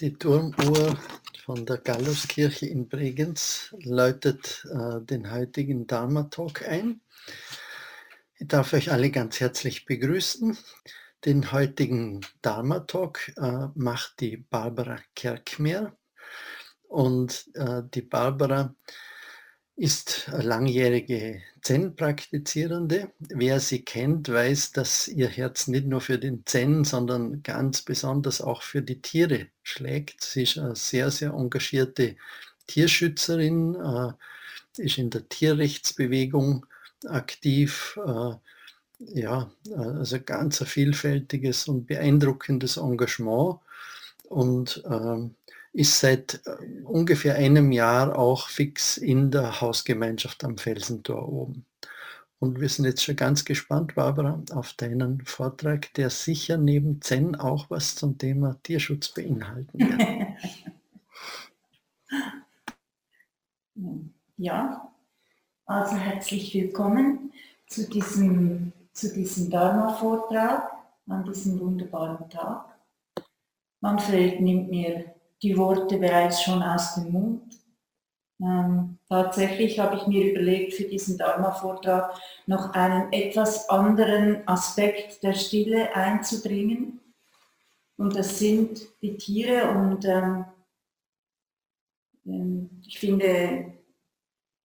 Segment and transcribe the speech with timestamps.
[0.00, 0.96] Die Turmuhr
[1.44, 7.00] von der Galluskirche in Bregenz läutet äh, den heutigen Dharma-Talk ein.
[8.36, 10.56] Ich darf euch alle ganz herzlich begrüßen.
[11.24, 15.96] Den heutigen Dharma-Talk äh, macht die Barbara Kerkmeer.
[16.86, 18.76] Und äh, die Barbara
[19.78, 23.12] ist langjährige Zen-Praktizierende.
[23.20, 28.40] Wer sie kennt, weiß, dass ihr Herz nicht nur für den Zen, sondern ganz besonders
[28.40, 30.24] auch für die Tiere schlägt.
[30.24, 32.16] Sie ist eine sehr, sehr engagierte
[32.66, 36.66] Tierschützerin, äh, ist in der Tierrechtsbewegung
[37.06, 38.00] aktiv.
[38.04, 38.34] Äh,
[38.98, 43.60] ja, also ganz ein vielfältiges und beeindruckendes Engagement.
[44.24, 45.36] Und ähm,
[45.72, 51.64] ist seit äh, ungefähr einem Jahr auch fix in der Hausgemeinschaft am Felsentor oben.
[52.40, 57.34] Und wir sind jetzt schon ganz gespannt, Barbara, auf deinen Vortrag, der sicher neben Zen
[57.34, 60.02] auch was zum Thema Tierschutz beinhalten wird.
[64.40, 64.92] Ja,
[65.66, 67.32] also herzlich willkommen
[67.68, 70.72] zu diesem, zu diesem Dharma-Vortrag
[71.08, 72.76] an diesem wunderbaren Tag.
[73.80, 77.58] Manfred nimmt mir die Worte bereits schon aus dem Mund.
[78.40, 82.14] Ähm, tatsächlich habe ich mir überlegt, für diesen Dharma-Vortrag
[82.46, 87.00] noch einen etwas anderen Aspekt der Stille einzubringen.
[87.96, 89.70] Und das sind die Tiere.
[89.70, 90.44] Und ähm,
[92.26, 93.74] ähm ich finde,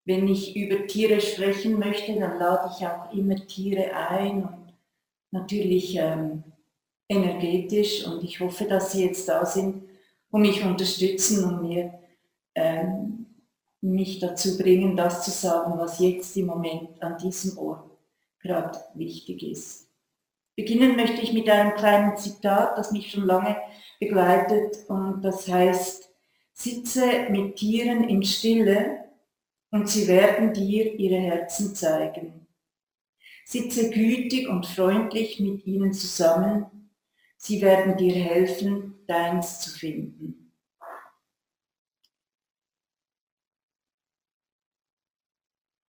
[0.05, 4.73] wenn ich über Tiere sprechen möchte, dann lade ich auch immer Tiere ein und
[5.31, 6.43] natürlich ähm,
[7.07, 8.05] energetisch.
[8.05, 9.90] Und ich hoffe, dass sie jetzt da sind,
[10.31, 11.93] und mich unterstützen und mir
[12.55, 13.25] ähm,
[13.81, 17.89] mich dazu bringen, das zu sagen, was jetzt im Moment an diesem Ort
[18.39, 19.87] gerade wichtig ist.
[20.55, 23.57] Beginnen möchte ich mit einem kleinen Zitat, das mich schon lange
[23.99, 26.11] begleitet und das heißt,
[26.53, 29.05] sitze mit Tieren in Stille
[29.71, 32.45] und sie werden dir ihre Herzen zeigen.
[33.45, 36.80] Sitze gütig und freundlich mit ihnen zusammen
[37.43, 40.53] Sie werden dir helfen, deins zu finden.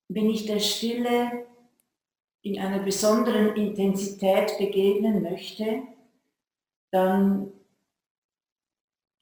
[0.09, 1.48] Wenn ich der Stille
[2.44, 5.82] in einer besonderen Intensität begegnen möchte,
[6.92, 7.52] dann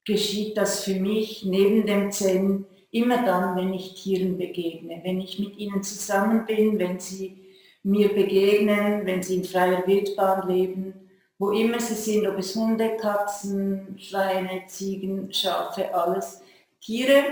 [0.06, 5.40] geschieht das für mich neben dem Zen immer dann, wenn ich Tieren begegne, wenn ich
[5.40, 11.07] mit ihnen zusammen bin, wenn sie mir begegnen, wenn sie in freier Wildbahn leben
[11.40, 16.42] wo immer sie sind, ob es Hunde, Katzen, Schweine, Ziegen, Schafe, alles.
[16.82, 17.24] Tiere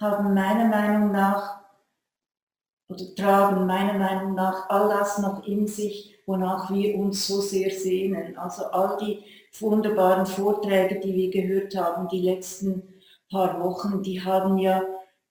[0.00, 1.60] haben meiner Meinung nach
[2.88, 7.70] oder tragen meiner Meinung nach all das noch in sich, wonach wir uns so sehr
[7.70, 8.36] sehnen.
[8.36, 9.24] Also all die
[9.58, 12.82] wunderbaren Vorträge, die wir gehört haben, die letzten
[13.30, 14.82] paar Wochen, die haben ja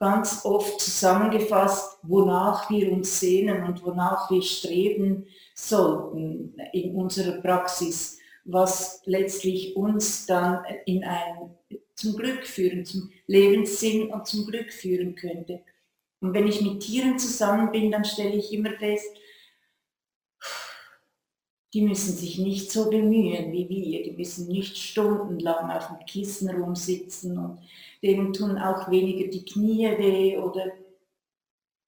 [0.05, 8.19] ganz oft zusammengefasst, wonach wir uns sehnen und wonach wir streben sollten in unserer Praxis,
[8.43, 11.55] was letztlich uns dann in ein
[11.95, 15.61] zum Glück führen, zum Lebenssinn und zum Glück führen könnte.
[16.19, 19.09] Und wenn ich mit Tieren zusammen bin, dann stelle ich immer fest,
[21.73, 26.49] die müssen sich nicht so bemühen wie wir, die müssen nicht stundenlang auf dem Kissen
[26.49, 27.59] rumsitzen und
[28.05, 30.65] denen tun auch weniger die Knie weh oder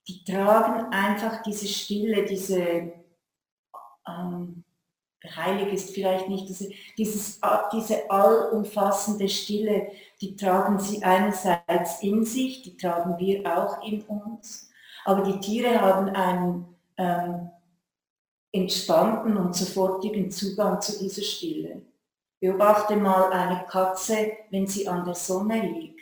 [0.07, 2.91] die tragen einfach diese Stille, diese,
[4.07, 4.63] ähm,
[5.35, 7.39] heilig ist vielleicht nicht, diese, dieses,
[7.73, 9.91] diese allumfassende Stille,
[10.21, 14.69] die tragen sie einerseits in sich, die tragen wir auch in uns,
[15.05, 16.65] aber die Tiere haben einen
[16.97, 17.49] ähm,
[18.51, 21.81] entspannten und sofortigen Zugang zu dieser Stille.
[22.39, 25.96] Beobachte mal eine Katze, wenn sie an der Sonne liegt.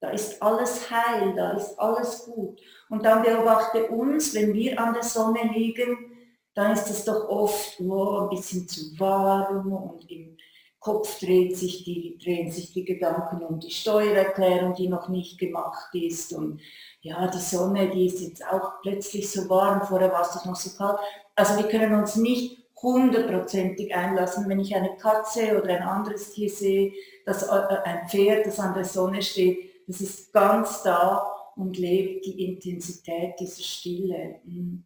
[0.00, 2.60] Da ist alles heil, da ist alles gut.
[2.88, 6.12] Und dann beobachte uns, wenn wir an der Sonne liegen,
[6.54, 10.36] dann ist es doch oft oh, ein bisschen zu warm und im
[10.80, 15.92] Kopf dreht sich die, drehen sich die Gedanken um die Steuererklärung, die noch nicht gemacht
[15.94, 16.32] ist.
[16.32, 16.60] Und
[17.00, 20.56] ja, die Sonne, die ist jetzt auch plötzlich so warm, vorher war es doch noch
[20.56, 20.98] so kalt.
[21.34, 26.48] Also wir können uns nicht hundertprozentig einlassen, wenn ich eine Katze oder ein anderes Tier
[26.48, 26.92] sehe,
[27.26, 31.26] das, äh, ein Pferd, das an der Sonne steht, das ist ganz da
[31.56, 34.36] und lebt die Intensität dieser Stille.
[34.44, 34.84] Mhm.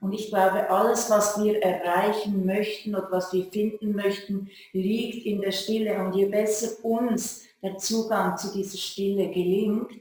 [0.00, 5.40] Und ich glaube, alles, was wir erreichen möchten oder was wir finden möchten, liegt in
[5.40, 6.02] der Stille.
[6.02, 9.92] Und je besser uns der Zugang zu dieser Stille gelingt,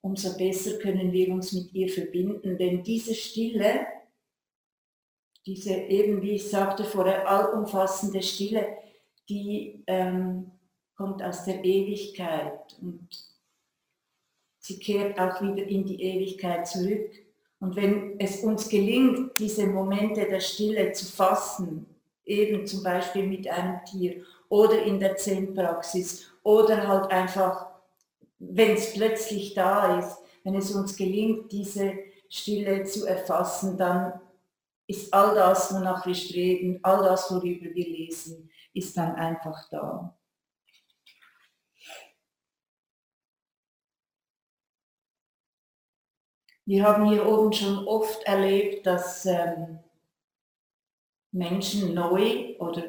[0.00, 2.56] umso besser können wir uns mit ihr verbinden.
[2.56, 3.86] Denn diese Stille,
[5.44, 8.66] diese eben, wie ich sagte vorher, allumfassende Stille,
[9.28, 10.52] die ähm,
[10.96, 13.31] kommt aus der Ewigkeit und
[14.72, 17.10] sie kehrt auch wieder in die Ewigkeit zurück.
[17.60, 21.86] Und wenn es uns gelingt, diese Momente der Stille zu fassen,
[22.24, 27.66] eben zum Beispiel mit einem Tier oder in der Zen-Praxis oder halt einfach,
[28.38, 31.94] wenn es plötzlich da ist, wenn es uns gelingt, diese
[32.28, 34.20] Stille zu erfassen, dann
[34.86, 40.16] ist all das, wonach wir streben, all das, worüber wir lesen, ist dann einfach da.
[46.64, 49.78] Wir haben hier oben schon oft erlebt, dass ähm,
[51.32, 52.84] Menschen neu oder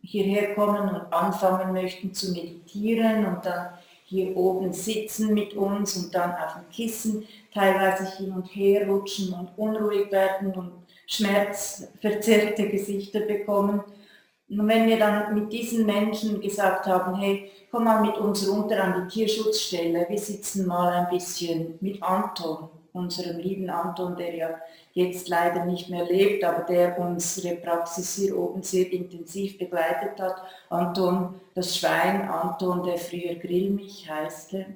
[0.00, 3.74] hierher kommen und anfangen möchten zu meditieren und dann
[4.04, 9.32] hier oben sitzen mit uns und dann auf dem Kissen teilweise hin und her rutschen
[9.32, 10.72] und unruhig werden und
[11.06, 13.82] schmerzverzerrte Gesichter bekommen.
[14.48, 18.82] Und wenn wir dann mit diesen Menschen gesagt haben, hey, komm mal mit uns runter
[18.82, 24.60] an die Tierschutzstelle, wir sitzen mal ein bisschen mit Anton, unserem lieben Anton, der ja
[24.92, 30.36] jetzt leider nicht mehr lebt, aber der unsere Praxis hier oben sehr intensiv begleitet hat.
[30.68, 34.66] Anton, das Schwein, Anton, der früher Grillmich heißte.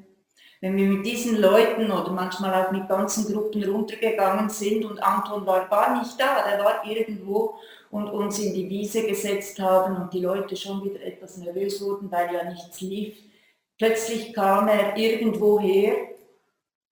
[0.61, 5.45] Wenn wir mit diesen Leuten oder manchmal auch mit ganzen Gruppen runtergegangen sind und Anton
[5.45, 7.57] war gar nicht da, der war irgendwo
[7.91, 12.11] und uns in die Wiese gesetzt haben und die Leute schon wieder etwas nervös wurden,
[12.11, 13.19] weil ja nichts lief.
[13.79, 15.95] Plötzlich kam er irgendwo her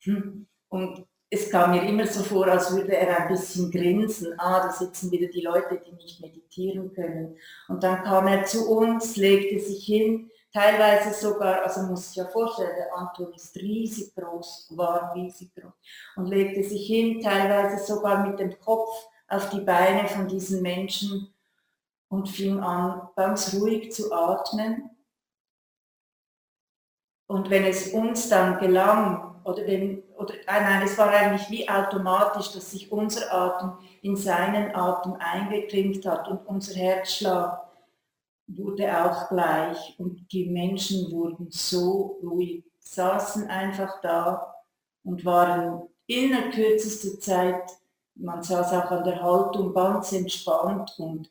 [0.02, 4.38] hm, und es kam mir immer so vor, als würde er ein bisschen grinsen.
[4.38, 7.36] Ah, da sitzen wieder die Leute, die nicht meditieren können.
[7.66, 12.26] Und dann kam er zu uns, legte sich hin, teilweise sogar, also muss ich ja
[12.26, 15.72] vorstellen, der Anton ist riesig groß, war riesig groß,
[16.16, 18.88] und legte sich hin, teilweise sogar mit dem Kopf
[19.26, 21.34] auf die Beine von diesen Menschen
[22.08, 24.90] und fing an, ganz ruhig zu atmen.
[27.26, 31.68] Und wenn es uns dann gelang, oder, wenn, oder äh, nein, es war eigentlich wie
[31.68, 33.72] automatisch, dass sich unser Atem
[34.02, 37.62] in seinen Atem eingeklinkt hat und unser Herzschlag
[38.46, 44.54] wurde auch gleich und die Menschen wurden so ruhig, saßen einfach da
[45.02, 47.62] und waren in der kürzesten Zeit,
[48.14, 51.30] man saß auch an der Haltung ganz entspannt und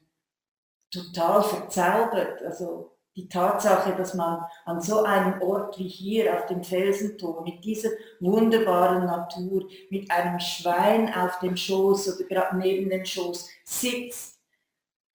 [0.91, 2.41] total verzaubert.
[2.43, 7.63] Also die Tatsache, dass man an so einem Ort wie hier auf dem Felsenturm mit
[7.63, 7.89] dieser
[8.19, 14.39] wunderbaren Natur, mit einem Schwein auf dem Schoß oder gerade neben dem Schoß sitzt,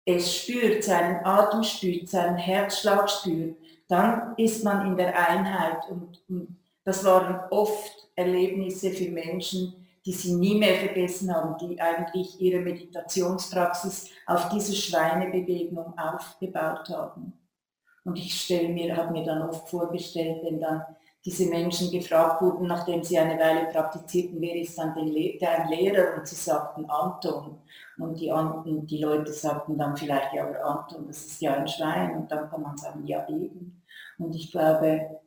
[0.04, 3.56] es spürt, seinen Atem spürt, seinen Herzschlag spürt,
[3.88, 5.86] dann ist man in der Einheit.
[5.90, 11.78] Und, und das waren oft Erlebnisse für Menschen, die sie nie mehr vergessen haben, die
[11.78, 17.34] eigentlich ihre Meditationspraxis auf diese Schweinebegegnung aufgebaut haben.
[18.08, 20.82] Und ich stelle mir, habe mir dann oft vorgestellt, wenn dann
[21.26, 26.16] diese Menschen gefragt wurden, nachdem sie eine Weile praktizierten, wer ist dann der ein Lehrer?
[26.16, 27.58] Und sie sagten Anton.
[27.98, 31.68] Und die, und die Leute sagten dann vielleicht, ja, aber Anton, das ist ja ein
[31.68, 32.16] Schwein.
[32.16, 33.82] Und dann kann man sagen, ja eben.
[34.16, 35.20] Und ich glaube,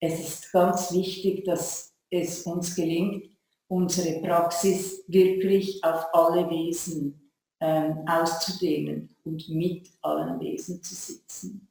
[0.00, 3.26] es ist ganz wichtig, dass es uns gelingt,
[3.68, 7.30] unsere Praxis wirklich auf alle Wesen
[7.60, 11.68] ähm, auszudehnen und mit allen Wesen zu sitzen.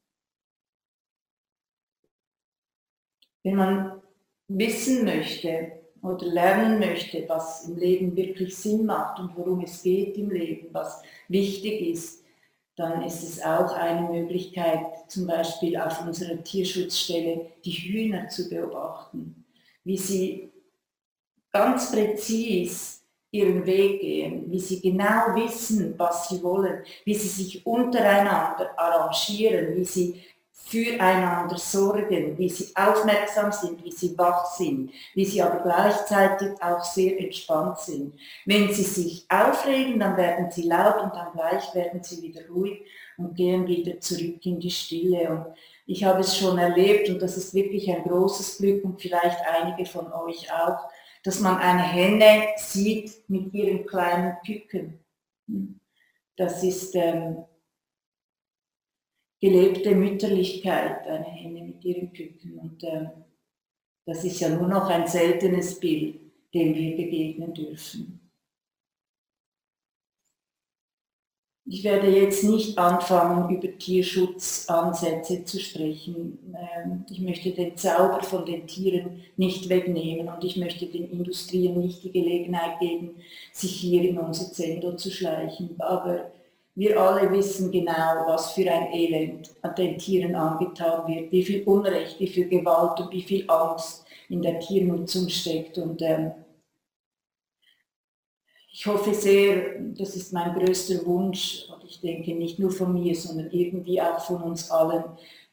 [3.45, 4.01] Wenn man
[4.47, 10.17] wissen möchte oder lernen möchte, was im Leben wirklich Sinn macht und worum es geht
[10.17, 12.23] im Leben, was wichtig ist,
[12.75, 19.45] dann ist es auch eine Möglichkeit, zum Beispiel auf unserer Tierschutzstelle die Hühner zu beobachten,
[19.83, 20.49] wie sie
[21.51, 27.63] ganz präzis ihren Weg gehen, wie sie genau wissen, was sie wollen, wie sie sich
[27.63, 30.21] untereinander arrangieren, wie sie
[30.57, 36.83] füreinander sorgen, wie sie aufmerksam sind, wie sie wach sind, wie sie aber gleichzeitig auch
[36.83, 38.19] sehr entspannt sind.
[38.45, 42.81] Wenn sie sich aufregen, dann werden sie laut und dann gleich werden sie wieder ruhig
[43.17, 45.29] und gehen wieder zurück in die Stille.
[45.29, 45.45] Und
[45.85, 49.85] ich habe es schon erlebt und das ist wirklich ein großes Glück und vielleicht einige
[49.85, 50.79] von euch auch,
[51.23, 54.99] dass man eine Henne sieht mit ihren kleinen Küken.
[56.37, 57.45] Das ist ähm,
[59.45, 62.57] gelebte Mütterlichkeit, eine Henne mit ihren Küken.
[62.57, 63.09] Und äh,
[64.07, 66.19] das ist ja nur noch ein seltenes Bild,
[66.51, 68.19] dem wir begegnen dürfen.
[71.67, 76.39] Ich werde jetzt nicht anfangen, über Tierschutzansätze zu sprechen.
[76.55, 81.79] Ähm, ich möchte den Zauber von den Tieren nicht wegnehmen und ich möchte den Industrien
[81.79, 83.15] nicht die Gelegenheit geben,
[83.51, 85.75] sich hier in unser Zentrum zu schleichen.
[85.79, 86.31] Aber
[86.75, 91.63] wir alle wissen genau, was für ein Elend an den Tieren angetan wird, wie viel
[91.63, 95.77] Unrecht, wie viel Gewalt und wie viel Angst in der Tiernutzung steckt.
[95.77, 96.31] Und ähm,
[98.73, 103.15] ich hoffe sehr, das ist mein größter Wunsch, und ich denke nicht nur von mir,
[103.15, 105.05] sondern irgendwie auch von uns allen,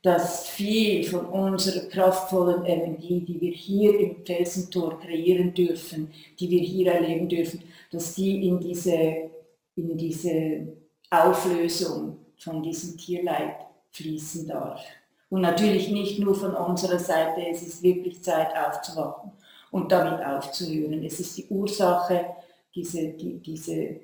[0.03, 6.11] dass viel von unserer kraftvollen Energie, die wir hier im Felsentor kreieren dürfen,
[6.41, 7.63] die wir hier erleben dürfen,
[7.93, 9.31] dass die in diese,
[9.77, 10.82] in diese
[11.13, 13.57] Auflösung von diesem Tierleid
[13.91, 14.81] fließen darf.
[15.29, 19.33] Und natürlich nicht nur von unserer Seite, es ist wirklich Zeit aufzuwachen
[19.71, 21.05] und damit aufzuhören.
[21.05, 22.37] Es ist die Ursache,
[22.75, 24.01] diese, die, diese äh,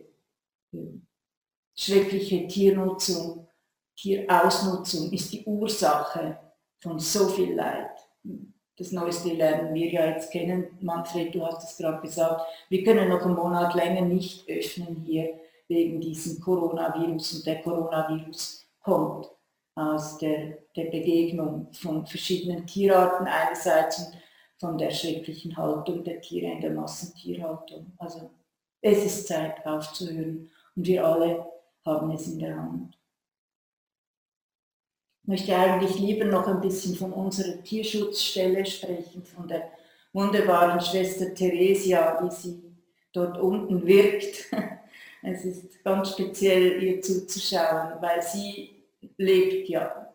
[1.74, 3.46] schreckliche Tiernutzung,
[3.96, 6.38] Tierausnutzung ist die Ursache
[6.80, 7.90] von so viel Leid.
[8.76, 10.68] Das Neueste lernen wir ja jetzt kennen.
[10.80, 15.40] Manfred, du hast es gerade gesagt, wir können noch einen Monat länger nicht öffnen hier
[15.68, 19.30] wegen diesem Coronavirus und der Coronavirus kommt
[19.74, 24.18] aus der, der Begegnung von verschiedenen Tierarten einerseits und
[24.58, 27.92] von der schrecklichen Haltung der Tiere in der Massentierhaltung.
[27.98, 28.30] Also
[28.80, 31.46] es ist Zeit aufzuhören und wir alle
[31.84, 32.98] haben es in der Hand.
[35.22, 39.70] Ich möchte eigentlich lieber noch ein bisschen von unserer Tierschutzstelle sprechen, von der
[40.12, 42.62] wunderbaren Schwester Theresia, wie sie
[43.12, 44.50] dort unten wirkt.
[45.22, 48.84] Es ist ganz speziell, ihr zuzuschauen, weil sie
[49.16, 50.08] lebt ja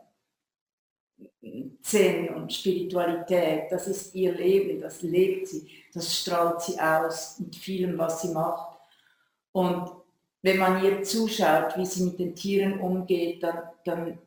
[1.82, 3.72] Zen und Spiritualität.
[3.72, 8.30] Das ist ihr Leben, das lebt sie, das strahlt sie aus mit vielem, was sie
[8.30, 8.78] macht.
[9.52, 9.92] Und
[10.42, 14.18] wenn man ihr zuschaut, wie sie mit den Tieren umgeht, dann, dann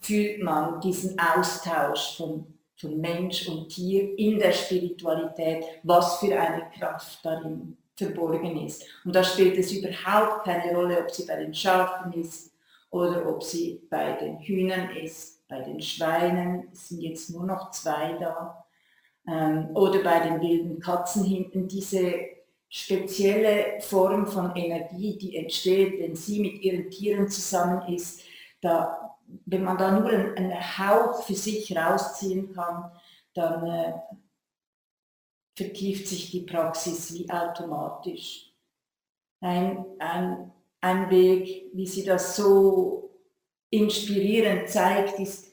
[0.00, 6.70] fühlt man diesen Austausch von, von Mensch und Tier in der Spiritualität, was für eine
[6.70, 8.84] Kraft darin verborgen ist.
[9.04, 12.52] Und da spielt es überhaupt keine Rolle, ob sie bei den Schafen ist
[12.90, 17.70] oder ob sie bei den Hühnern ist, bei den Schweinen, es sind jetzt nur noch
[17.70, 18.64] zwei da,
[19.28, 22.14] ähm, oder bei den wilden Katzen hinten, diese
[22.68, 28.22] spezielle Form von Energie, die entsteht, wenn sie mit ihren Tieren zusammen ist,
[28.62, 32.90] da, wenn man da nur einen, Hauch für sich rausziehen kann,
[33.34, 33.92] dann äh,
[35.54, 38.52] vertieft sich die Praxis wie automatisch.
[39.40, 43.10] Ein, ein, ein Weg, wie sie das so
[43.70, 45.52] inspirierend zeigt, ist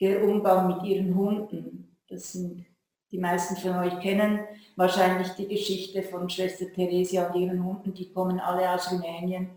[0.00, 1.96] der Umgang mit ihren Hunden.
[2.08, 2.66] Das sind
[3.10, 4.40] die meisten von euch kennen
[4.76, 7.94] wahrscheinlich die Geschichte von Schwester Theresia und ihren Hunden.
[7.94, 9.50] Die kommen alle aus Rumänien,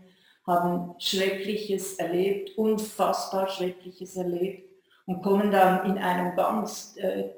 [0.46, 4.70] haben Schreckliches erlebt, unfassbar Schreckliches erlebt
[5.06, 7.30] und kommen dann in einem ganz äh,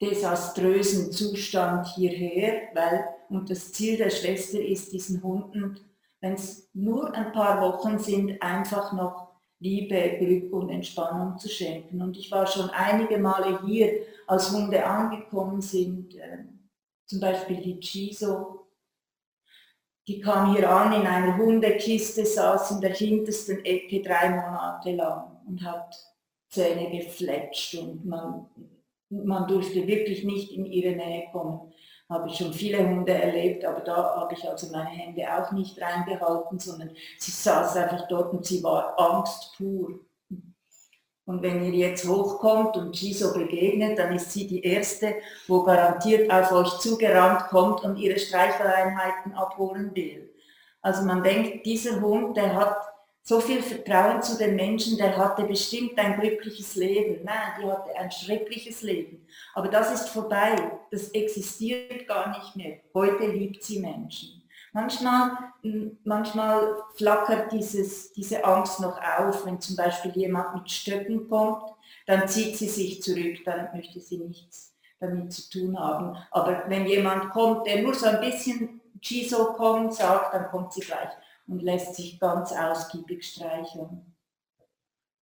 [0.00, 5.78] desaströsen Zustand hierher, weil, und das Ziel der Schwester ist, diesen Hunden,
[6.20, 9.28] wenn es nur ein paar Wochen sind, einfach noch
[9.58, 12.00] Liebe, Glück und Entspannung zu schenken.
[12.00, 16.44] Und ich war schon einige Male hier, als Hunde angekommen sind, äh,
[17.06, 18.60] zum Beispiel die Chiso,
[20.06, 25.40] die kam hier an in einer Hundekiste, saß in der hintersten Ecke drei Monate lang
[25.46, 25.94] und hat
[26.48, 28.46] Zähne gefletscht und man
[29.10, 31.72] man durfte wirklich nicht in ihre Nähe kommen.
[32.08, 35.80] Habe ich schon viele Hunde erlebt, aber da habe ich also meine Hände auch nicht
[35.80, 40.00] reingehalten, sondern sie saß einfach dort und sie war Angst pur.
[41.24, 45.14] Und wenn ihr jetzt hochkommt und sie so begegnet, dann ist sie die Erste,
[45.46, 50.34] wo garantiert auf euch zugerannt kommt und ihre Streicheleinheiten abholen will.
[50.82, 52.76] Also man denkt, dieser Hund, der hat
[53.22, 57.24] so viel Vertrauen zu den Menschen, der hatte bestimmt ein glückliches Leben.
[57.24, 59.26] Nein, die hatte ein schreckliches Leben.
[59.54, 60.56] Aber das ist vorbei.
[60.90, 62.78] Das existiert gar nicht mehr.
[62.94, 64.42] Heute liebt sie Menschen.
[64.72, 65.52] Manchmal,
[66.04, 71.72] manchmal flackert dieses, diese Angst noch auf, wenn zum Beispiel jemand mit Stöcken kommt,
[72.06, 76.16] dann zieht sie sich zurück, dann möchte sie nichts damit zu tun haben.
[76.30, 80.82] Aber wenn jemand kommt, der nur so ein bisschen Chiso kommt, sagt, dann kommt sie
[80.82, 81.08] gleich
[81.50, 84.16] und lässt sich ganz ausgiebig streicheln.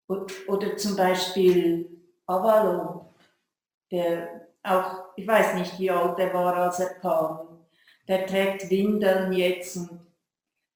[0.07, 3.05] Oder zum Beispiel Avalon,
[3.91, 7.67] der auch, ich weiß nicht, wie alt er war, als er kam.
[8.07, 9.99] Der trägt Windeln jetzt, und,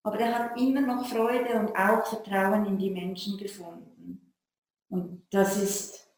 [0.03, 4.33] aber der hat immer noch Freude und auch Vertrauen in die Menschen gefunden.
[4.89, 6.08] Und das ist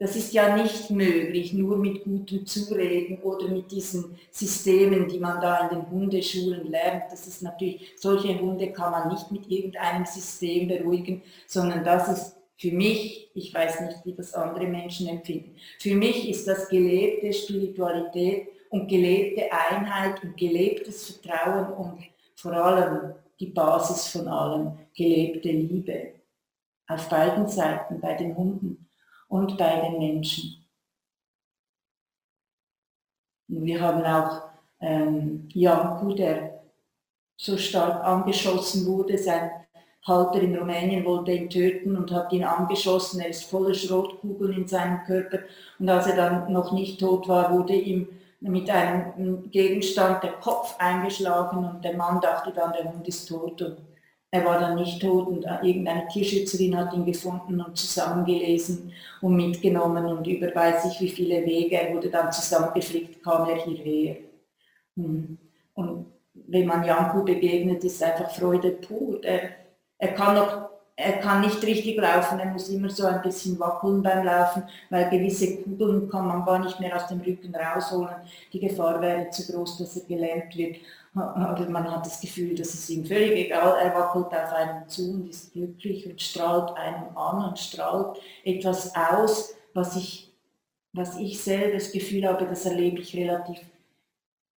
[0.00, 5.42] das ist ja nicht möglich, nur mit gutem Zureden oder mit diesen Systemen, die man
[5.42, 7.12] da in den Hundeschulen lernt.
[7.12, 12.36] Das ist natürlich, solche Hunde kann man nicht mit irgendeinem System beruhigen, sondern das ist
[12.56, 17.30] für mich, ich weiß nicht, wie das andere Menschen empfinden, für mich ist das gelebte
[17.34, 22.04] Spiritualität und gelebte Einheit und gelebtes Vertrauen und
[22.36, 26.12] vor allem die Basis von allem, gelebte Liebe.
[26.86, 28.86] Auf beiden Seiten, bei den Hunden
[29.30, 30.66] und bei den Menschen.
[33.48, 36.62] Wir haben auch ähm, Janku, der
[37.36, 39.16] so stark angeschossen wurde.
[39.18, 39.50] Sein
[40.06, 43.20] Halter in Rumänien wollte ihn töten und hat ihn angeschossen.
[43.20, 45.40] Er ist voller Schrotkugeln in seinem Körper.
[45.78, 48.08] Und als er dann noch nicht tot war, wurde ihm
[48.40, 53.62] mit einem Gegenstand der Kopf eingeschlagen und der Mann dachte dann, der Hund ist tot.
[53.62, 53.78] Und
[54.30, 60.04] er war dann nicht tot und irgendeine Tierschützerin hat ihn gefunden und zusammengelesen und mitgenommen
[60.06, 64.16] und über weiß ich wie viele Wege, er wurde dann zusammengeflickt, kam er hierher.
[64.96, 65.36] Hm.
[65.74, 69.22] Und wenn man Janku begegnet, ist einfach Freude pur.
[69.24, 69.50] Er,
[69.98, 70.70] er kann noch
[71.02, 75.08] er kann nicht richtig laufen, er muss immer so ein bisschen wackeln beim Laufen, weil
[75.08, 78.16] gewisse Kugeln kann man gar nicht mehr aus dem Rücken rausholen.
[78.52, 80.76] Die Gefahr wäre zu groß, dass er gelähmt wird.
[81.12, 85.12] Aber man hat das Gefühl, dass es ihm völlig egal, er wackelt auf einen zu
[85.12, 90.32] und ist glücklich und strahlt einem an und strahlt etwas aus, was ich,
[90.92, 93.58] was ich selber das Gefühl habe, das erlebe ich relativ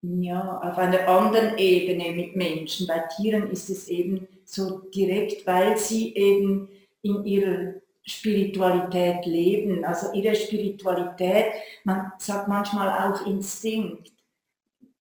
[0.03, 2.87] ja, auf einer anderen Ebene mit Menschen.
[2.87, 6.69] Bei Tieren ist es eben so direkt, weil sie eben
[7.01, 9.85] in ihrer Spiritualität leben.
[9.85, 11.45] Also ihre Spiritualität,
[11.85, 14.11] man sagt manchmal auch Instinkt.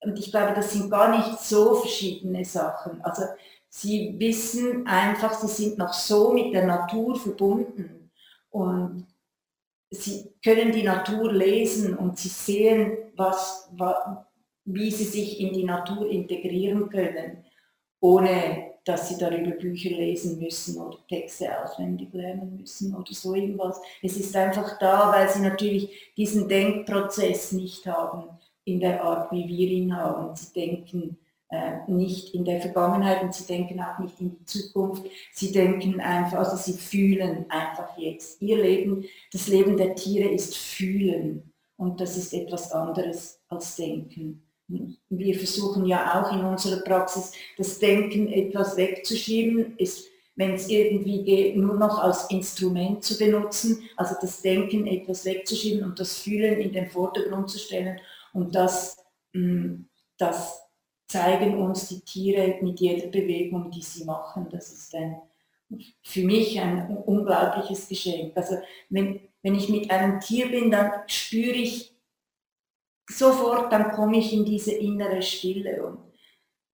[0.03, 3.01] Und ich glaube, das sind gar nicht so verschiedene Sachen.
[3.03, 3.23] Also
[3.69, 8.11] sie wissen einfach, sie sind noch so mit der Natur verbunden
[8.51, 9.07] und
[9.91, 13.71] sie können die Natur lesen und sie sehen, was,
[14.65, 17.45] wie sie sich in die Natur integrieren können,
[18.01, 23.81] ohne dass sie darüber Bücher lesen müssen oder Texte auswendig lernen müssen oder so irgendwas.
[24.03, 29.47] Es ist einfach da, weil sie natürlich diesen Denkprozess nicht haben in der Art, wie
[29.47, 30.35] wir ihn haben.
[30.37, 31.19] Sie denken
[31.51, 35.05] äh, nicht in der Vergangenheit und sie denken auch nicht in die Zukunft.
[35.33, 38.41] Sie denken einfach, also sie fühlen einfach jetzt.
[38.41, 44.43] Ihr Leben, das Leben der Tiere ist fühlen und das ist etwas anderes als denken
[45.09, 49.77] wir versuchen ja auch in unserer Praxis das Denken etwas wegzuschieben,
[50.37, 55.85] wenn es irgendwie geht, nur noch als Instrument zu benutzen, also das Denken etwas wegzuschieben
[55.85, 58.01] und das Fühlen in den Vordergrund zu stellen.
[58.33, 58.97] Und das,
[59.33, 59.85] mm,
[60.19, 60.63] das
[61.07, 64.49] zeigen uns die Tiere mit jeder Bewegung, die sie machen.
[64.51, 65.21] Das ist ein,
[66.03, 68.37] für mich ein unglaubliches Geschenk.
[68.37, 68.57] Also
[68.89, 71.95] wenn, wenn ich mit einem Tier bin, dann spüre ich
[73.09, 76.12] sofort, dann komme ich in diese innere Stille und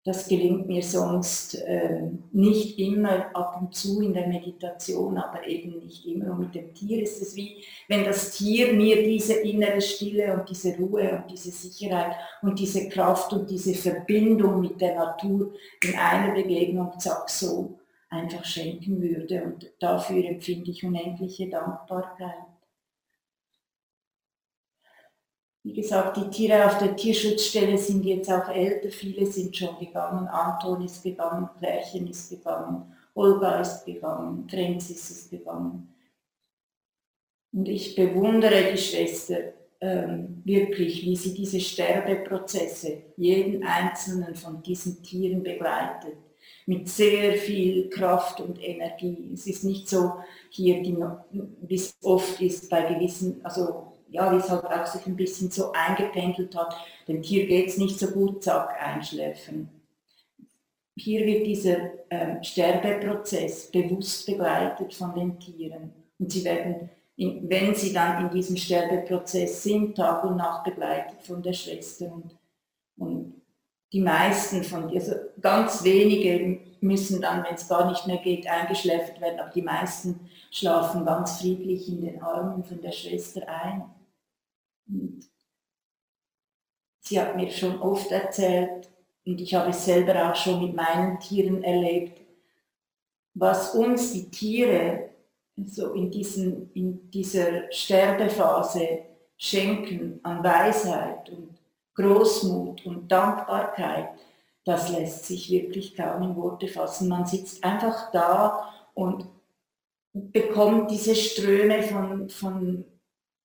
[0.09, 2.01] das gelingt mir sonst äh,
[2.33, 6.31] nicht immer, ab und zu in der Meditation, aber eben nicht immer.
[6.33, 10.49] Und mit dem Tier ist es wie, wenn das Tier mir diese innere Stille und
[10.49, 15.53] diese Ruhe und diese Sicherheit und diese Kraft und diese Verbindung mit der Natur
[15.85, 19.43] in einer Begegnung, zack, so einfach schenken würde.
[19.43, 22.48] Und dafür empfinde ich unendliche Dankbarkeit.
[25.69, 30.27] Wie gesagt, die Tiere auf der Tierschutzstelle sind jetzt auch älter, viele sind schon gegangen.
[30.27, 35.95] Anton ist gegangen, Klärchen ist gegangen, Olga ist gegangen, Francis ist gegangen.
[37.53, 39.53] Und ich bewundere die Schwester
[39.83, 46.17] ähm, wirklich, wie sie diese Sterbeprozesse, jeden einzelnen von diesen Tieren begleitet,
[46.65, 49.33] mit sehr viel Kraft und Energie.
[49.35, 50.15] Es ist nicht so
[50.49, 55.17] hier, wie es oft ist bei gewissen, also ja, wie es halt auch sich ein
[55.17, 59.71] bisschen so eingependelt hat, dem Tier geht es nicht so gut, zack, einschläfen.
[60.97, 61.77] Hier wird dieser
[62.11, 68.31] ähm, Sterbeprozess bewusst begleitet von den Tieren und sie werden, in, wenn sie dann in
[68.31, 72.37] diesem Sterbeprozess sind, Tag und Nacht begleitet von der Schwester und,
[72.97, 73.43] und
[73.93, 79.21] die meisten von, also ganz wenige müssen dann, wenn es gar nicht mehr geht, eingeschläfert
[79.21, 83.85] werden, aber die meisten schlafen ganz friedlich in den Armen von der Schwester ein.
[87.01, 88.91] Sie hat mir schon oft erzählt,
[89.27, 92.21] und ich habe es selber auch schon mit meinen Tieren erlebt,
[93.35, 95.11] was uns die Tiere
[95.67, 99.01] so in, diesen, in dieser Sterbephase
[99.37, 101.59] schenken an Weisheit und
[101.95, 104.09] Großmut und Dankbarkeit,
[104.65, 107.09] das lässt sich wirklich kaum in Worte fassen.
[107.09, 109.27] Man sitzt einfach da und
[110.13, 112.85] bekommt diese Ströme von, von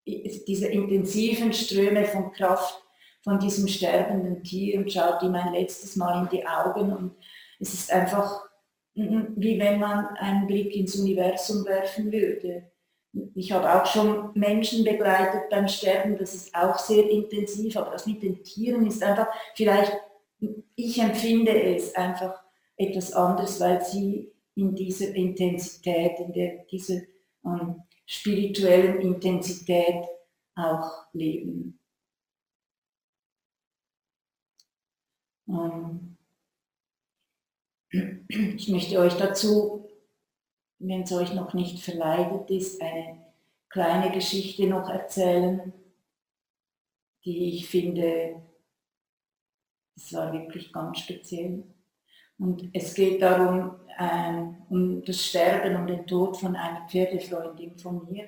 [0.06, 2.82] diese intensiven Ströme von Kraft
[3.24, 7.16] von diesem sterbenden Tier und schaut ihm ein letztes Mal in die Augen und
[7.60, 8.42] es ist einfach
[8.96, 12.72] wie wenn man einen Blick ins Universum werfen würde.
[13.36, 18.08] Ich habe auch schon Menschen begleitet beim Sterben, das ist auch sehr intensiv, aber das
[18.08, 19.94] mit den Tieren ist einfach, vielleicht,
[20.76, 22.44] ich empfinde es einfach
[22.76, 27.02] etwas anderes, weil sie in dieser Intensität, in der, dieser
[27.46, 30.06] ähm, spirituellen Intensität
[30.56, 31.80] auch leben.
[35.48, 36.18] Ähm,
[38.30, 39.90] ich möchte euch dazu,
[40.80, 43.26] wenn es euch noch nicht verleidet ist, eine
[43.70, 45.74] kleine Geschichte noch erzählen,
[47.26, 48.42] die ich finde,
[49.96, 51.64] das war wirklich ganz speziell.
[52.44, 58.06] Und es geht darum, ähm, um das Sterben und den Tod von einer Pferdefreundin von
[58.12, 58.26] mir.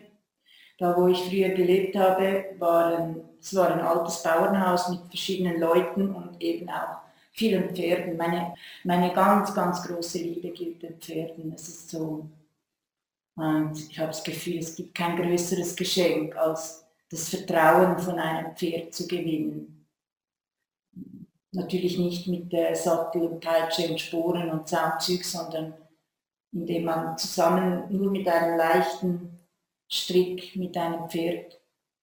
[0.77, 5.59] Da, wo ich früher gelebt habe, war ein, es war ein altes Bauernhaus mit verschiedenen
[5.59, 7.01] Leuten und eben auch
[7.33, 8.15] vielen Pferden.
[8.15, 8.53] Meine,
[8.85, 11.51] meine ganz, ganz große Liebe gilt den Pferden.
[11.53, 12.29] Es ist so,
[13.35, 18.55] und ich habe das Gefühl, es gibt kein größeres Geschenk, als das Vertrauen von einem
[18.55, 19.74] Pferd zu gewinnen.
[21.55, 25.73] Natürlich nicht mit der Sattel und Peitsche und Sporen und Zaumzug, sondern
[26.51, 29.39] indem man zusammen nur mit einem leichten
[29.89, 31.59] Strick mit einem Pferd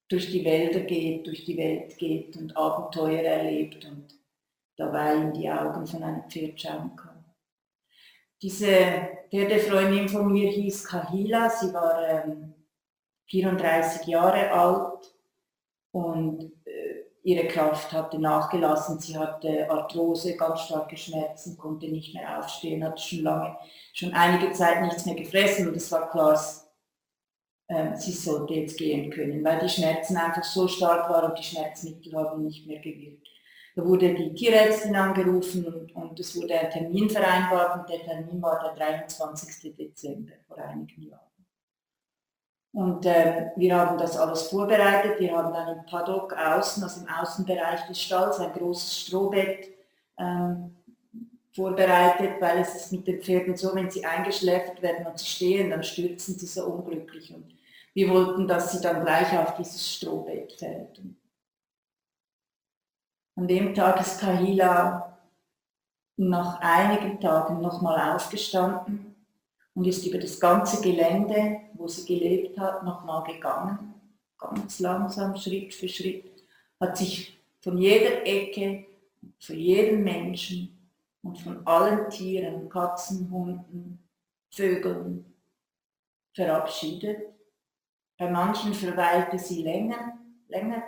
[0.08, 4.18] durch die Wälder geht, durch die Welt geht und Abenteuer erlebt und
[4.76, 7.24] dabei in die Augen von einem Pferd schauen kann.
[8.40, 12.54] Diese Pferdefreundin von mir hieß Kahila, sie war ähm,
[13.26, 15.14] 34 Jahre alt
[15.92, 16.61] und äh,
[17.22, 18.98] ihre Kraft hatte nachgelassen.
[18.98, 23.56] Sie hatte Arthrose, ganz starke Schmerzen, konnte nicht mehr aufstehen, hatte schon lange,
[23.92, 26.40] schon einige Zeit nichts mehr gefressen und es war klar,
[27.68, 31.44] äh, sie sollte jetzt gehen können, weil die Schmerzen einfach so stark waren und die
[31.44, 33.28] Schmerzmittel haben nicht mehr gewirkt.
[33.74, 38.42] Da wurde die Tierärztin angerufen und, und es wurde ein Termin vereinbart und der Termin
[38.42, 39.74] war der 23.
[39.74, 41.31] Dezember vor einigen Jahren.
[42.72, 45.20] Und äh, wir haben das alles vorbereitet.
[45.20, 49.68] Wir haben dann im Paddock außen, also im Außenbereich des Stalls, ein großes Strohbett
[50.18, 50.74] ähm,
[51.54, 55.68] vorbereitet, weil es ist mit den Pferden so, wenn sie eingeschläfert werden und sie stehen,
[55.68, 57.34] dann stürzen sie so unglücklich.
[57.34, 57.54] Und
[57.92, 60.98] wir wollten, dass sie dann gleich auf dieses Strohbett fällt.
[60.98, 61.18] Und
[63.36, 65.18] an dem Tag ist Kahila
[66.16, 69.11] nach einigen Tagen nochmal aufgestanden
[69.74, 73.94] und ist über das ganze Gelände, wo sie gelebt hat, nochmal gegangen,
[74.38, 76.44] ganz langsam, Schritt für Schritt,
[76.80, 78.86] hat sich von jeder Ecke,
[79.38, 80.90] von jedem Menschen
[81.22, 84.02] und von allen Tieren, Katzen, Hunden,
[84.50, 85.24] Vögeln
[86.34, 87.28] verabschiedet.
[88.18, 90.82] Bei manchen verweilte sie länger, länger,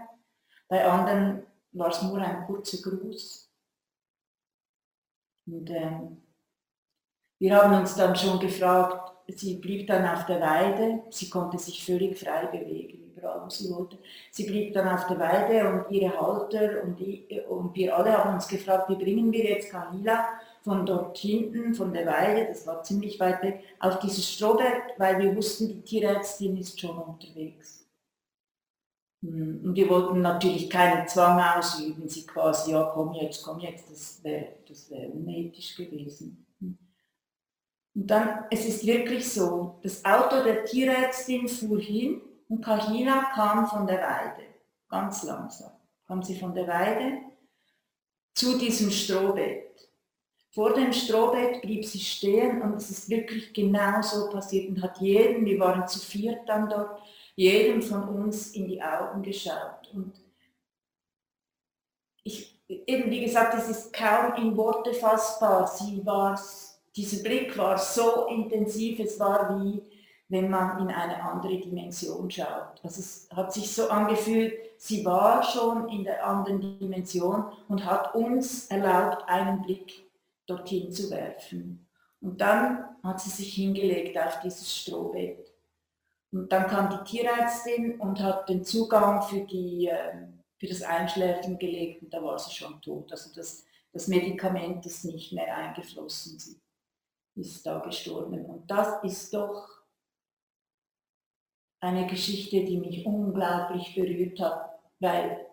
[0.69, 3.51] bei anderen war es nur ein kurzer Gruß.
[5.47, 6.24] Und ähm,
[7.39, 11.85] wir haben uns dann schon gefragt, sie blieb dann auf der Weide, sie konnte sich
[11.85, 13.99] völlig frei bewegen, überall wo sie wollte.
[14.31, 18.35] Sie blieb dann auf der Weide und ihre Halter und, die, und wir alle haben
[18.35, 20.29] uns gefragt, wie bringen wir jetzt Kahila
[20.63, 25.19] von dort hinten, von der Weide, das war ziemlich weit weg, auf dieses Strohbett, weil
[25.19, 27.87] wir wussten, die Tierärztin ist schon unterwegs.
[29.23, 33.91] Hm, und wir wollten natürlich keinen Zwang ausüben, sie quasi, ja komm jetzt, komm jetzt,
[33.91, 36.44] das wäre das wär unethisch gewesen.
[37.95, 43.67] Und dann, es ist wirklich so, das Auto der Tierärztin fuhr hin und Kahina kam
[43.67, 44.47] von der Weide,
[44.89, 45.73] ganz langsam,
[46.07, 47.21] kam sie von der Weide
[48.35, 49.89] zu diesem Strohbett.
[50.51, 55.01] Vor dem Strohbett blieb sie stehen und es ist wirklich genau so passiert und hat
[55.01, 57.01] jeden, wir waren zu viert dann dort,
[57.37, 59.91] jedem von uns in die Augen geschaut.
[59.93, 60.21] Und
[62.23, 65.67] ich, eben wie gesagt, es ist kaum in Worte fassbar.
[65.67, 66.41] Sie war,
[66.97, 69.83] dieser Blick war so intensiv, es war wie
[70.29, 72.81] wenn man in eine andere Dimension schaut.
[72.83, 78.15] Also es hat sich so angefühlt, sie war schon in der anderen Dimension und hat
[78.15, 80.11] uns erlaubt, einen Blick
[80.47, 81.87] dorthin zu werfen.
[82.21, 85.53] Und dann hat sie sich hingelegt auf dieses Strohbett.
[86.33, 91.59] Und dann kam die Tierärztin und hat den Zugang für, die, ähm, für das Einschläfen
[91.59, 93.13] gelegt und da war sie schon tot.
[93.13, 96.64] Also das, das Medikament ist nicht mehr eingeflossen.
[97.37, 98.45] Ist da gestorben.
[98.45, 99.69] Und das ist doch
[101.81, 105.47] eine Geschichte, die mich unglaublich berührt hat, weil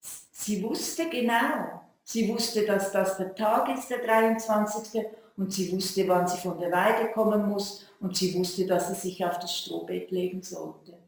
[0.00, 6.08] sie wusste genau, sie wusste, dass das der Tag ist, der 23 und sie wusste,
[6.08, 9.56] wann sie von der Weide kommen muss und sie wusste, dass sie sich auf das
[9.56, 10.98] Strohbett legen sollte.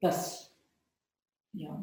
[0.00, 0.50] Das
[1.52, 1.82] ja,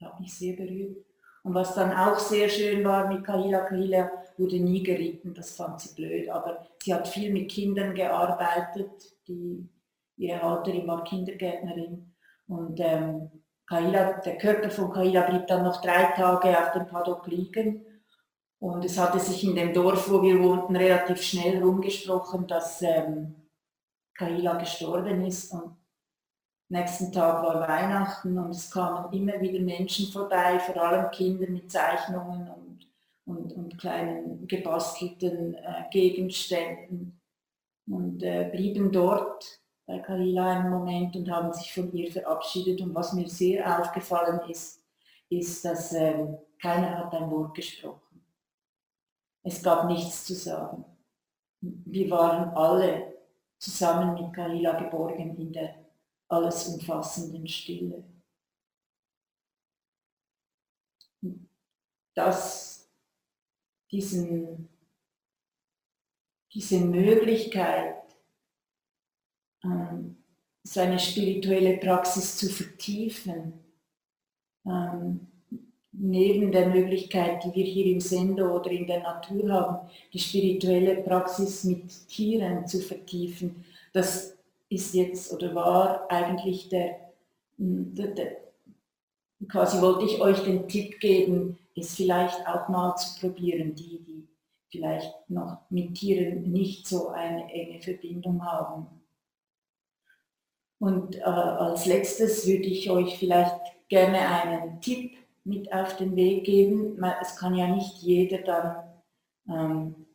[0.00, 1.04] hat mich sehr berührt.
[1.46, 5.80] Und was dann auch sehr schön war mit Kahila, Kahila wurde nie geritten, das fand
[5.80, 8.90] sie blöd, aber sie hat viel mit Kindern gearbeitet,
[9.28, 9.64] die,
[10.16, 12.12] ihre Halterin war Kindergärtnerin.
[12.48, 13.30] Und ähm,
[13.64, 17.86] Kahila, der Körper von Kahila blieb dann noch drei Tage auf dem Paddock liegen.
[18.58, 23.36] Und es hatte sich in dem Dorf, wo wir wohnten, relativ schnell rumgesprochen, dass ähm,
[24.14, 25.52] Kahila gestorben ist.
[25.52, 25.76] Und
[26.68, 31.70] nächsten Tag war Weihnachten und es kamen immer wieder Menschen vorbei, vor allem Kinder mit
[31.70, 32.86] Zeichnungen und,
[33.24, 37.20] und, und kleinen gebastelten äh, Gegenständen
[37.88, 42.80] und äh, blieben dort bei Kalila einen Moment und haben sich von ihr verabschiedet.
[42.80, 44.84] Und was mir sehr aufgefallen ist,
[45.28, 46.26] ist, dass äh,
[46.60, 48.24] keiner hat ein Wort gesprochen.
[49.44, 50.84] Es gab nichts zu sagen.
[51.60, 53.14] Wir waren alle
[53.58, 55.75] zusammen mit Kalila geborgen in der
[56.28, 58.04] alles umfassenden Stille.
[62.14, 62.88] Das,
[63.90, 64.68] diesen,
[66.52, 68.02] diese Möglichkeit,
[69.62, 70.16] ähm,
[70.62, 73.52] seine spirituelle Praxis zu vertiefen,
[74.64, 75.28] ähm,
[75.92, 81.02] neben der Möglichkeit, die wir hier im Sendo oder in der Natur haben, die spirituelle
[81.02, 84.35] Praxis mit Tieren zu vertiefen, das
[84.68, 87.12] ist jetzt oder war eigentlich der,
[87.58, 88.36] hm, der, der
[89.48, 94.28] quasi wollte ich euch den Tipp geben, es vielleicht auch mal zu probieren, die, die
[94.70, 98.86] vielleicht noch mit Tieren nicht so eine enge Verbindung haben.
[100.78, 103.56] Und äh, als letztes würde ich euch vielleicht
[103.88, 107.02] gerne einen Tipp mit auf den Weg geben.
[107.20, 108.84] Es kann ja nicht jeder dann
[109.48, 110.05] ähm,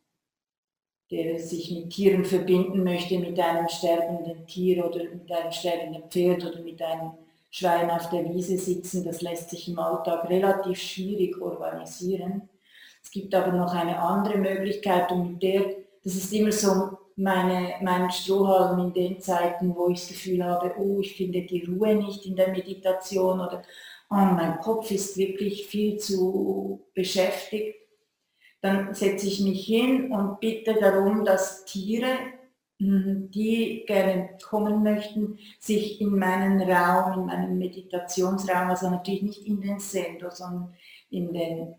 [1.11, 6.45] der sich mit Tieren verbinden möchte, mit einem sterbenden Tier oder mit einem sterbenden Pferd
[6.45, 7.11] oder mit einem
[7.49, 12.49] Schwein auf der Wiese sitzen, das lässt sich im Alltag relativ schwierig organisieren.
[13.03, 15.65] Es gibt aber noch eine andere Möglichkeit und mit der,
[16.01, 20.73] das ist immer so meine, mein Strohhalm in den Zeiten, wo ich das Gefühl habe,
[20.79, 23.63] oh, ich finde die Ruhe nicht in der Meditation oder
[24.09, 27.80] oh, mein Kopf ist wirklich viel zu beschäftigt
[28.61, 32.15] dann setze ich mich hin und bitte darum, dass Tiere,
[32.79, 39.45] hm, die gerne kommen möchten, sich in meinen Raum, in meinen Meditationsraum, also natürlich nicht
[39.47, 40.73] in den Sendo, sondern
[41.09, 41.75] in den,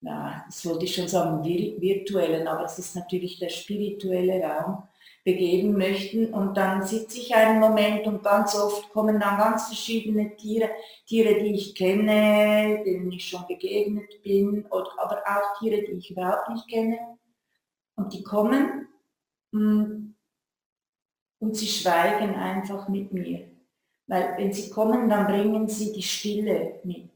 [0.00, 4.84] ja, das wollte ich schon sagen, virtuellen, aber es ist natürlich der spirituelle Raum,
[5.28, 6.32] begeben möchten.
[6.32, 10.70] Und dann sitze ich einen Moment und ganz oft kommen dann ganz verschiedene Tiere,
[11.06, 16.10] Tiere, die ich kenne, denen ich schon begegnet bin, oder, aber auch Tiere, die ich
[16.10, 16.98] überhaupt nicht kenne.
[17.96, 18.88] Und die kommen
[19.52, 20.14] mm,
[21.40, 23.50] und sie schweigen einfach mit mir.
[24.06, 27.10] Weil wenn sie kommen, dann bringen sie die Stille mit.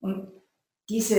[0.00, 0.30] Und
[0.90, 1.16] diese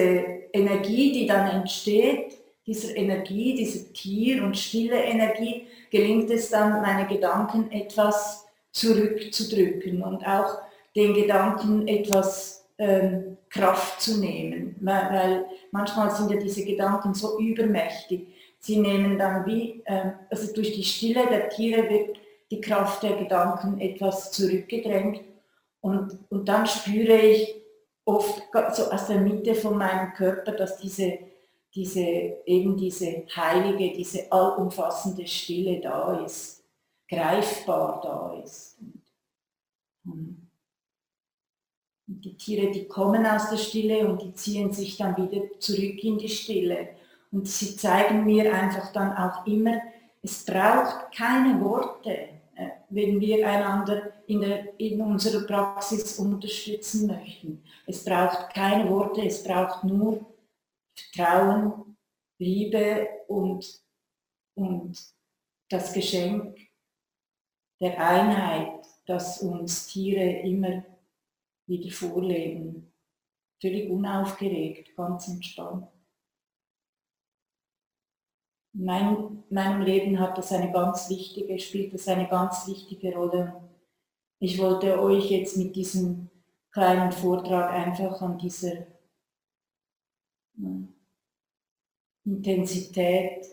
[0.54, 2.39] Energie, die dann entsteht,
[2.70, 10.24] dieser Energie, dieser Tier- und stille Energie, gelingt es dann, meine Gedanken etwas zurückzudrücken und
[10.24, 10.60] auch
[10.96, 14.76] den Gedanken etwas ähm, Kraft zu nehmen.
[14.82, 18.28] Weil, weil, manchmal sind ja diese Gedanken so übermächtig.
[18.60, 22.20] Sie nehmen dann wie, ähm, also durch die Stille der Tiere wird
[22.52, 25.22] die Kraft der Gedanken etwas zurückgedrängt
[25.82, 27.56] und, und dann spüre ich
[28.06, 31.18] oft so aus der Mitte von meinem Körper, dass diese
[31.74, 32.02] diese,
[32.46, 36.64] eben diese heilige, diese allumfassende Stille da ist,
[37.08, 38.78] greifbar da ist.
[40.04, 40.50] Und
[42.08, 46.18] die Tiere, die kommen aus der Stille und die ziehen sich dann wieder zurück in
[46.18, 46.90] die Stille.
[47.32, 49.80] Und sie zeigen mir einfach dann auch immer,
[50.22, 52.10] es braucht keine Worte,
[52.56, 57.64] äh, wenn wir einander in, der, in unserer Praxis unterstützen möchten.
[57.86, 60.26] Es braucht keine Worte, es braucht nur
[61.00, 61.98] Vertrauen,
[62.40, 63.84] Liebe und,
[64.56, 64.98] und
[65.70, 66.58] das Geschenk
[67.82, 70.84] der Einheit, das uns Tiere immer
[71.68, 72.94] wieder vorleben.
[73.62, 75.88] Völlig unaufgeregt, ganz entspannt.
[78.74, 83.70] In mein, meinem Leben hat das eine ganz wichtige, spielt das eine ganz wichtige Rolle.
[84.40, 86.30] Ich wollte euch jetzt mit diesem
[86.72, 88.88] kleinen Vortrag einfach an dieser
[92.26, 93.46] Intensität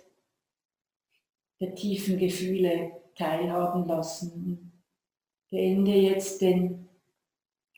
[1.60, 4.72] der tiefen Gefühle teilhaben lassen.
[5.44, 6.88] Ich beende jetzt den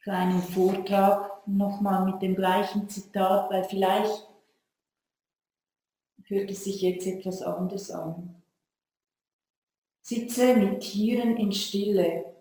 [0.02, 4.26] kleinen Vortrag nochmal mit dem gleichen Zitat, weil vielleicht
[6.24, 8.42] hört es sich jetzt etwas anders an.
[10.00, 12.34] Sitze mit Tieren in Stille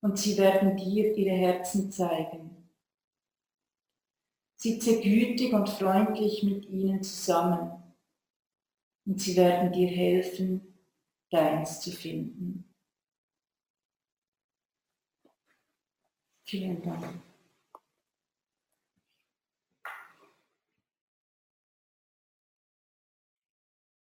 [0.00, 2.49] und sie werden dir ihre Herzen zeigen.
[4.62, 7.82] Sitze gütig und freundlich mit ihnen zusammen
[9.06, 10.76] und sie werden dir helfen,
[11.30, 12.70] deins zu finden.
[16.44, 17.22] Vielen Dank.